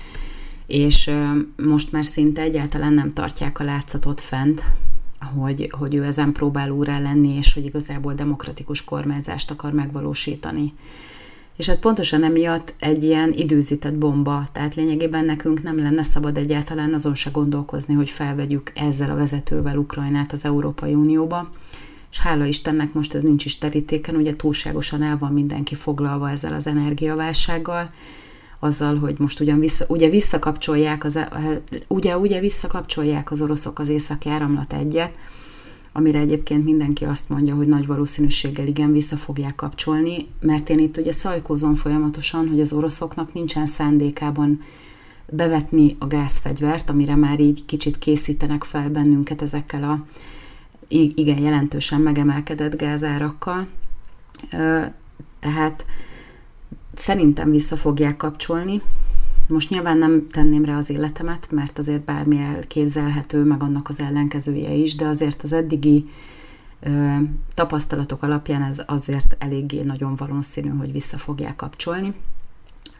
[0.66, 1.10] és
[1.56, 4.62] most már szinte egyáltalán nem tartják a látszatot fent,
[5.34, 10.72] hogy, hogy ő ezen próbál úrá lenni, és hogy igazából demokratikus kormányzást akar megvalósítani.
[11.60, 16.94] És hát pontosan emiatt egy ilyen időzített bomba, tehát lényegében nekünk nem lenne szabad egyáltalán
[16.94, 21.50] azon se gondolkozni, hogy felvegyük ezzel a vezetővel Ukrajnát az Európai Unióba,
[22.10, 26.54] és hála Istennek most ez nincs is terítéken, ugye túlságosan el van mindenki foglalva ezzel
[26.54, 27.90] az energiaválsággal,
[28.58, 31.18] azzal, hogy most ugyan vissza, ugye visszakapcsolják az,
[31.88, 35.14] ugye, ugye visszakapcsolják az oroszok az északi áramlat egyet,
[35.92, 40.96] amire egyébként mindenki azt mondja, hogy nagy valószínűséggel igen vissza fogják kapcsolni, mert én itt
[40.96, 44.60] ugye szajkózom folyamatosan, hogy az oroszoknak nincsen szándékában
[45.30, 50.04] bevetni a gázfegyvert, amire már így kicsit készítenek fel bennünket ezekkel a
[50.88, 53.66] igen jelentősen megemelkedett gázárakkal.
[55.38, 55.86] Tehát
[56.94, 58.80] szerintem vissza fogják kapcsolni,
[59.50, 64.72] most nyilván nem tenném rá az életemet, mert azért bármi elképzelhető, meg annak az ellenkezője
[64.72, 66.08] is, de azért az eddigi
[66.80, 67.14] ö,
[67.54, 72.14] tapasztalatok alapján ez azért eléggé nagyon valószínű, hogy vissza fogják kapcsolni.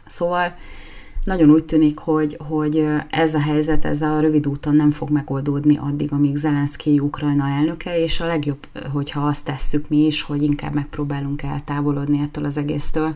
[0.05, 0.55] Szóval
[1.23, 5.77] nagyon úgy tűnik, hogy, hogy ez a helyzet, ez a rövid úton nem fog megoldódni
[5.77, 10.73] addig, amíg Zelenszky Ukrajna elnöke, és a legjobb, hogyha azt tesszük mi is, hogy inkább
[10.73, 13.15] megpróbálunk eltávolodni ettől az egésztől,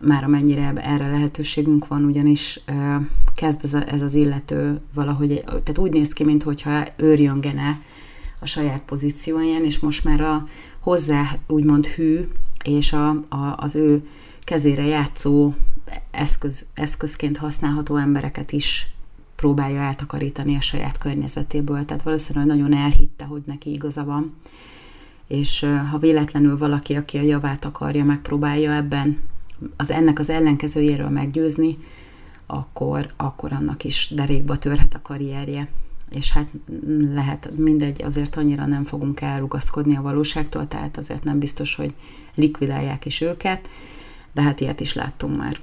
[0.00, 2.60] már amennyire erre lehetőségünk van, ugyanis
[3.34, 7.80] kezd ez, a, ez az illető valahogy, tehát úgy néz ki, mintha őrjöngene
[8.38, 10.46] a saját pozícióján, és most már a
[10.80, 12.20] hozzá úgymond hű,
[12.64, 14.06] és a, a, az ő
[14.44, 15.52] kezére játszó
[16.10, 18.86] eszköz, eszközként használható embereket is
[19.36, 21.84] próbálja eltakarítani a saját környezetéből.
[21.84, 24.34] Tehát valószínűleg nagyon elhitte, hogy neki igaza van.
[25.26, 29.18] És ha véletlenül valaki, aki a javát akarja, megpróbálja ebben
[29.76, 31.78] az ennek az ellenkezőjéről meggyőzni,
[32.46, 35.68] akkor, akkor annak is derékba törhet a karrierje.
[36.10, 36.48] És hát
[37.14, 41.94] lehet mindegy, azért annyira nem fogunk elrugaszkodni a valóságtól, tehát azért nem biztos, hogy
[42.34, 43.68] likvidálják is őket,
[44.32, 45.58] de hát ilyet is láttunk már.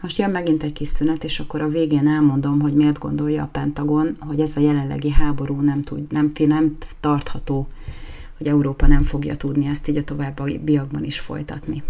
[0.00, 3.48] Most jön megint egy kis szünet, és akkor a végén elmondom, hogy miért gondolja a
[3.52, 7.66] Pentagon, hogy ez a jelenlegi háború nem, tud, nem, nem tartható,
[8.36, 11.82] hogy Európa nem fogja tudni ezt így a továbbiakban is folytatni.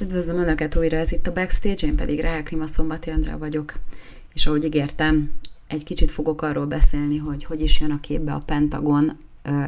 [0.00, 3.72] Üdvözlöm Önöket újra, ez itt a Backstage, én pedig Ráhel Klima Szombati Andrá vagyok,
[4.32, 5.32] és ahogy ígértem,
[5.66, 9.18] egy kicsit fogok arról beszélni, hogy hogy is jön a képbe a Pentagon,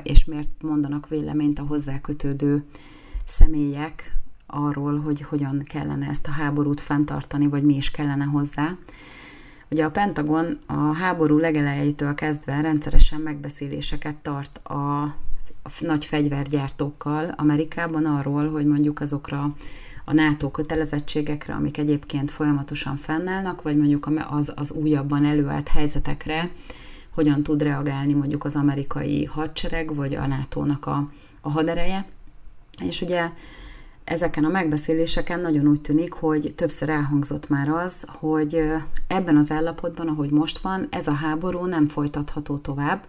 [0.03, 2.65] és miért mondanak véleményt a hozzá kötődő
[3.25, 8.77] személyek arról, hogy hogyan kellene ezt a háborút fenntartani, vagy mi is kellene hozzá.
[9.71, 15.15] Ugye a Pentagon a háború legelejétől kezdve rendszeresen megbeszéléseket tart a
[15.81, 19.55] nagy fegyvergyártókkal Amerikában arról, hogy mondjuk azokra
[20.09, 26.51] a NATO kötelezettségekre, amik egyébként folyamatosan fennállnak, vagy mondjuk az, az újabban előállt helyzetekre,
[27.15, 32.07] hogyan tud reagálni mondjuk az amerikai hadsereg, vagy a NATO-nak a, a hadereje.
[32.85, 33.31] És ugye
[34.05, 38.63] ezeken a megbeszéléseken nagyon úgy tűnik, hogy többször elhangzott már az, hogy
[39.07, 43.07] ebben az állapotban, ahogy most van, ez a háború nem folytatható tovább,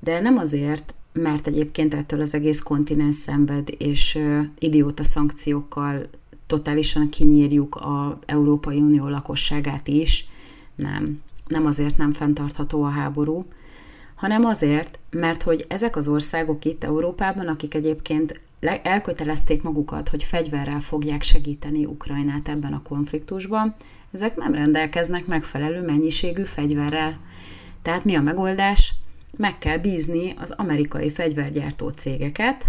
[0.00, 4.18] de nem azért, mert egyébként ettől az egész kontinens szenved, és
[4.58, 6.08] idióta szankciókkal
[6.46, 10.28] totálisan kinyírjuk a Európai Unió lakosságát is.
[10.74, 11.22] Nem.
[11.46, 13.44] Nem azért nem fenntartható a háború,
[14.14, 18.40] hanem azért, mert hogy ezek az országok itt Európában, akik egyébként
[18.82, 23.74] elkötelezték magukat, hogy fegyverrel fogják segíteni Ukrajnát ebben a konfliktusban,
[24.12, 27.18] ezek nem rendelkeznek megfelelő mennyiségű fegyverrel.
[27.82, 28.94] Tehát mi a megoldás?
[29.40, 32.66] Meg kell bízni az amerikai fegyvergyártó cégeket,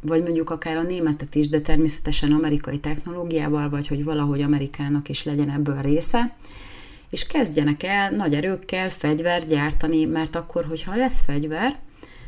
[0.00, 5.24] vagy mondjuk akár a németet is, de természetesen amerikai technológiával, vagy hogy valahogy Amerikának is
[5.24, 6.36] legyen ebből része,
[7.10, 11.78] és kezdjenek el nagy erőkkel fegyvert gyártani, mert akkor, hogyha lesz fegyver,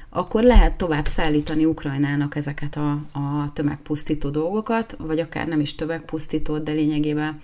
[0.08, 6.58] akkor lehet tovább szállítani Ukrajnának ezeket a, a tömegpusztító dolgokat, vagy akár nem is tömegpusztító,
[6.58, 7.40] de lényegében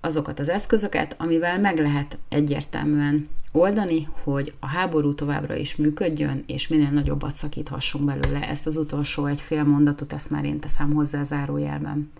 [0.00, 6.68] azokat az eszközöket, amivel meg lehet egyértelműen oldani, hogy a háború továbbra is működjön, és
[6.68, 8.48] minél nagyobbat szakíthassunk belőle.
[8.48, 12.12] Ezt az utolsó egy fél mondatot, ezt már én teszem hozzá zárójelben.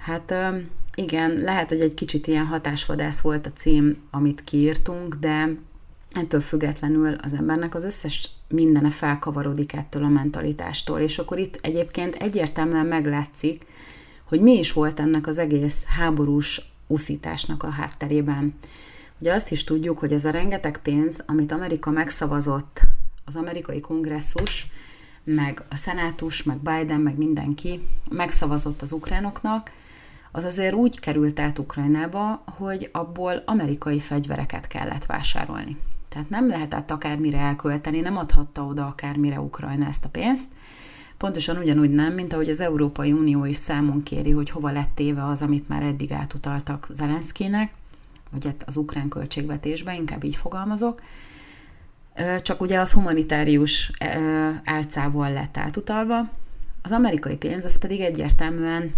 [0.00, 0.34] Hát
[0.94, 5.56] igen, lehet, hogy egy kicsit ilyen hatásvadász volt a cím, amit kiírtunk, de
[6.12, 12.14] ettől függetlenül az embernek az összes mindene felkavarodik ettől a mentalitástól, és akkor itt egyébként
[12.14, 13.66] egyértelműen meglátszik,
[14.24, 18.54] hogy mi is volt ennek az egész háborús uszításnak a hátterében.
[19.22, 22.80] Ugye azt is tudjuk, hogy ez a rengeteg pénz, amit Amerika megszavazott,
[23.24, 24.66] az amerikai kongresszus,
[25.24, 29.70] meg a szenátus, meg Biden, meg mindenki megszavazott az ukránoknak,
[30.32, 35.76] az azért úgy került át Ukrajnába, hogy abból amerikai fegyvereket kellett vásárolni.
[36.08, 40.48] Tehát nem lehetett akármire elkölteni, nem adhatta oda akármire Ukrajna ezt a pénzt.
[41.16, 45.26] Pontosan ugyanúgy nem, mint ahogy az Európai Unió is számon kéri, hogy hova lett téve
[45.26, 47.72] az, amit már eddig átutaltak Zelenszkinek,
[48.32, 51.02] vagy hát az ukrán költségvetésbe, inkább így fogalmazok.
[52.42, 53.90] Csak ugye az humanitárius
[54.64, 56.28] álcával lett átutalva,
[56.82, 58.94] az amerikai pénz az pedig egyértelműen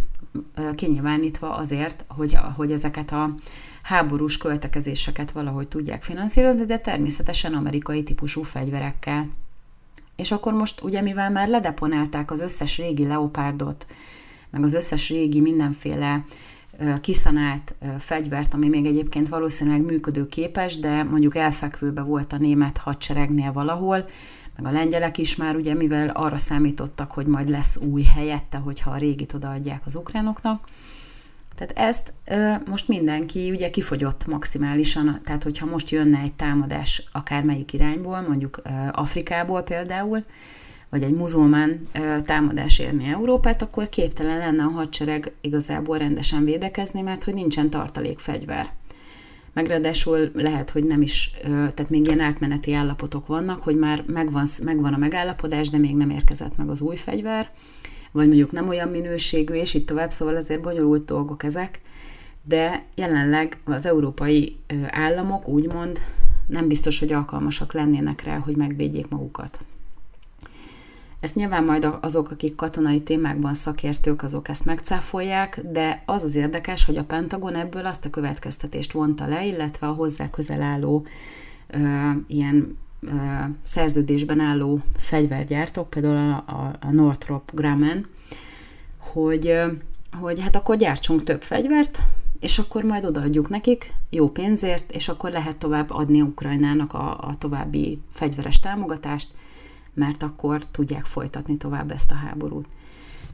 [0.74, 3.34] kinyilvánítva azért, hogy, hogy ezeket a
[3.82, 9.28] háborús költekezéseket valahogy tudják finanszírozni, de természetesen amerikai típusú fegyverekkel.
[10.16, 13.86] És akkor most ugye, mivel már ledeponálták az összes régi leopárdot,
[14.50, 16.24] meg az összes régi mindenféle
[17.00, 24.08] kiszanált fegyvert, ami még egyébként valószínűleg működőképes, de mondjuk elfekvőbe volt a német hadseregnél valahol,
[24.56, 28.90] meg a lengyelek is már ugye, mivel arra számítottak, hogy majd lesz új helyette, hogyha
[28.90, 30.68] a régit odaadják az ukránoknak,
[31.54, 32.12] tehát ezt
[32.66, 38.62] most mindenki ugye kifogyott maximálisan, tehát hogyha most jönne egy támadás akármelyik irányból, mondjuk
[38.92, 40.22] Afrikából például,
[40.94, 41.80] vagy egy muzulmán
[42.24, 48.18] támadás érni Európát, akkor képtelen lenne a hadsereg igazából rendesen védekezni, mert hogy nincsen tartalék
[48.18, 48.72] fegyver.
[49.52, 54.46] Meg ráadásul lehet, hogy nem is, tehát még ilyen átmeneti állapotok vannak, hogy már megvan,
[54.64, 57.50] megvan a megállapodás, de még nem érkezett meg az új fegyver,
[58.12, 61.80] vagy mondjuk nem olyan minőségű, és itt tovább, szóval azért bonyolult dolgok ezek,
[62.42, 64.56] de jelenleg az európai
[64.90, 65.98] államok úgymond
[66.46, 69.64] nem biztos, hogy alkalmasak lennének rá, hogy megvédjék magukat.
[71.24, 76.84] Ezt nyilván majd azok, akik katonai témákban szakértők, azok ezt megcáfolják, de az az érdekes,
[76.84, 81.06] hogy a Pentagon ebből azt a következtetést vonta le, illetve a hozzá közel álló
[81.66, 81.78] ö,
[82.26, 83.08] ilyen ö,
[83.62, 88.06] szerződésben álló fegyvergyártók, például a, a, Northrop Grumman,
[88.98, 89.60] hogy,
[90.20, 91.98] hogy hát akkor gyártsunk több fegyvert,
[92.40, 97.34] és akkor majd odaadjuk nekik jó pénzért, és akkor lehet tovább adni Ukrajnának a, a
[97.38, 99.28] további fegyveres támogatást,
[99.94, 102.66] mert akkor tudják folytatni tovább ezt a háborút.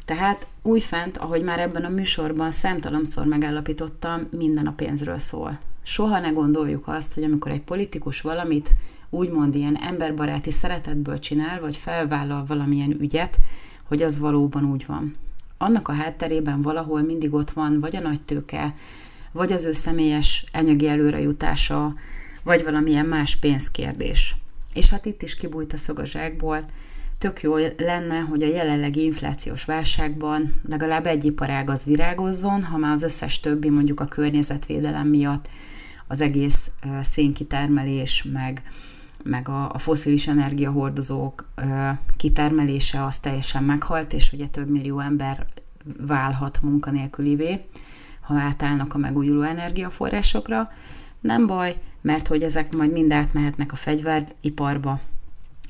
[0.05, 5.59] Tehát újfent, ahogy már ebben a műsorban számtalanszor megállapítottam, minden a pénzről szól.
[5.83, 8.71] Soha ne gondoljuk azt, hogy amikor egy politikus valamit
[9.11, 13.39] úgymond ilyen emberbaráti szeretetből csinál, vagy felvállal valamilyen ügyet,
[13.85, 15.17] hogy az valóban úgy van.
[15.59, 18.75] Annak a hátterében valahol mindig ott van vagy a nagy tőke,
[19.33, 21.95] vagy az ő személyes anyagi előrejutása,
[22.43, 24.37] vagy valamilyen más pénzkérdés.
[24.75, 26.65] És hát itt is kibújt a szög a zsákból.
[27.19, 32.93] Tök jó lenne, hogy a jelenlegi inflációs válságban legalább egy iparág az virágozzon, ha már
[32.93, 35.49] az összes többi mondjuk a környezetvédelem miatt
[36.07, 38.63] az egész szénkitermelés, meg,
[39.23, 41.49] meg a, a foszilis energiahordozók
[42.17, 45.47] kitermelése az teljesen meghalt, és ugye több millió ember
[46.07, 47.61] válhat munkanélkülivé,
[48.21, 50.69] ha átállnak a megújuló energiaforrásokra.
[51.21, 55.01] Nem baj, mert hogy ezek majd mind átmehetnek a fegyveriparba,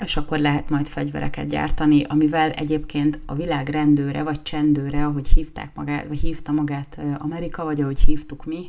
[0.05, 5.75] és akkor lehet majd fegyvereket gyártani, amivel egyébként a világ rendőre, vagy csendőre, ahogy hívták
[5.75, 8.67] magát, vagy hívta magát Amerika, vagy ahogy hívtuk mi,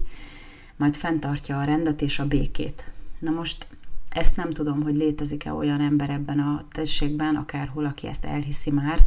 [0.75, 2.91] majd fenntartja a rendet és a békét.
[3.19, 3.67] Na most
[4.09, 8.99] ezt nem tudom, hogy létezik-e olyan ember ebben a térségben, akárhol, aki ezt elhiszi már,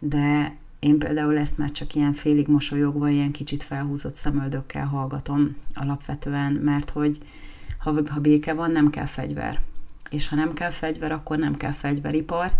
[0.00, 6.52] de én például ezt már csak ilyen félig mosolyogva, ilyen kicsit felhúzott szemöldökkel hallgatom alapvetően,
[6.52, 7.18] mert hogy
[7.78, 9.60] ha, ha béke van, nem kell fegyver.
[10.10, 12.50] És ha nem kell fegyver, akkor nem kell fegyveripar,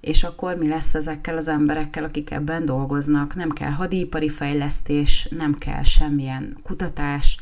[0.00, 3.34] és akkor mi lesz ezekkel az emberekkel, akik ebben dolgoznak?
[3.34, 7.38] Nem kell hadipari fejlesztés, nem kell semmilyen kutatás,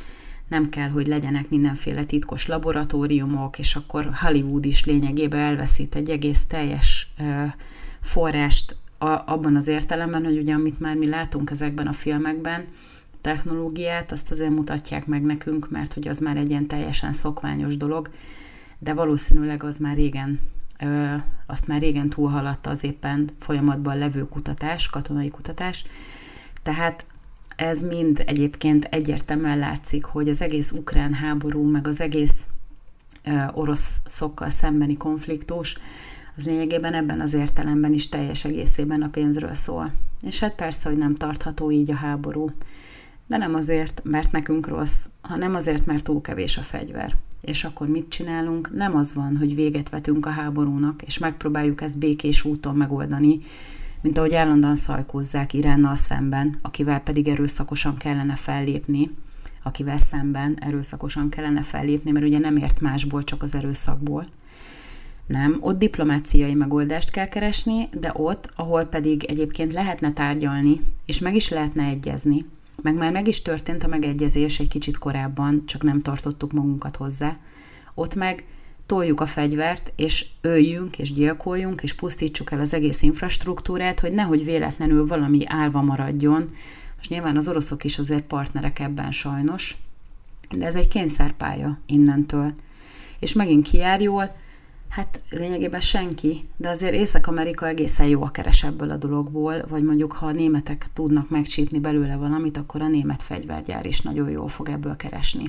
[0.49, 6.47] nem kell, hogy legyenek mindenféle titkos laboratóriumok, és akkor Hollywood is lényegében elveszít egy egész
[6.47, 7.45] teljes ö,
[8.01, 12.67] forrást a, abban az értelemben, hogy ugye amit már mi látunk ezekben a filmekben,
[13.21, 18.11] technológiát, azt azért mutatják meg nekünk, mert hogy az már egy ilyen teljesen szokványos dolog,
[18.79, 20.41] de valószínűleg az már régen,
[20.81, 21.15] ö,
[21.47, 25.85] azt már régen túlhaladta az éppen folyamatban levő kutatás, katonai kutatás.
[26.63, 27.05] Tehát
[27.57, 32.45] ez mind egyébként egyértelműen látszik, hogy az egész ukrán háború, meg az egész
[33.25, 35.77] ö, orosz szokkal szembeni konfliktus,
[36.37, 39.93] az lényegében ebben az értelemben is teljes egészében a pénzről szól.
[40.23, 42.51] És hát persze, hogy nem tartható így a háború
[43.31, 47.17] de nem azért, mert nekünk rossz, hanem azért, mert túl kevés a fegyver.
[47.41, 48.77] És akkor mit csinálunk?
[48.77, 53.39] Nem az van, hogy véget vetünk a háborúnak, és megpróbáljuk ezt békés úton megoldani,
[54.01, 59.11] mint ahogy állandóan szajkózzák Iránnal szemben, akivel pedig erőszakosan kellene fellépni,
[59.63, 64.27] akivel szemben erőszakosan kellene fellépni, mert ugye nem ért másból, csak az erőszakból.
[65.31, 71.35] Nem, ott diplomáciai megoldást kell keresni, de ott, ahol pedig egyébként lehetne tárgyalni, és meg
[71.35, 72.45] is lehetne egyezni,
[72.83, 77.37] meg már meg is történt a megegyezés egy kicsit korábban, csak nem tartottuk magunkat hozzá.
[77.95, 78.45] Ott meg
[78.87, 84.45] toljuk a fegyvert, és öljünk, és gyilkoljunk, és pusztítsuk el az egész infrastruktúrát, hogy nehogy
[84.45, 86.51] véletlenül valami állva maradjon.
[86.97, 89.77] Most nyilván az oroszok is azért partnerek ebben sajnos,
[90.51, 92.53] de ez egy kényszerpálya innentől.
[93.19, 94.40] És megint kijár jól,
[94.91, 100.13] Hát lényegében senki, de azért Észak-Amerika egészen jó a keres ebből a dologból, vagy mondjuk
[100.13, 104.69] ha a németek tudnak megcsípni belőle valamit, akkor a német fegyvergyár is nagyon jól fog
[104.69, 105.45] ebből keresni.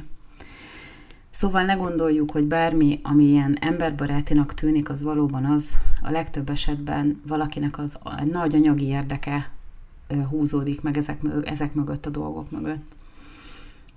[1.32, 7.22] Szóval ne gondoljuk, hogy bármi, ami ilyen emberbarátinak tűnik, az valóban az, a legtöbb esetben
[7.28, 8.00] valakinek az
[8.32, 9.52] nagy anyagi érdeke
[10.30, 12.86] húzódik meg ezek, ezek mögött a dolgok mögött.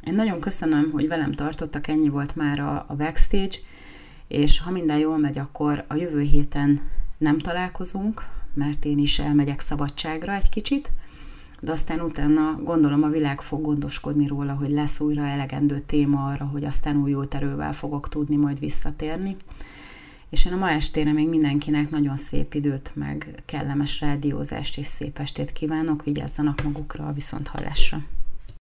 [0.04, 3.56] Én nagyon köszönöm, hogy velem tartottak, ennyi volt már a, a backstage
[4.28, 6.80] és ha minden jól megy, akkor a jövő héten
[7.18, 10.90] nem találkozunk, mert én is elmegyek szabadságra egy kicsit,
[11.60, 16.44] de aztán utána gondolom a világ fog gondoskodni róla, hogy lesz újra elegendő téma arra,
[16.44, 19.36] hogy aztán új erővel fogok tudni majd visszatérni.
[20.30, 25.18] és én a ma estére még mindenkinek nagyon szép időt, meg kellemes rádiózást és szép
[25.18, 28.02] estét kívánok, vigyázzanak magukra a viszonthallásra.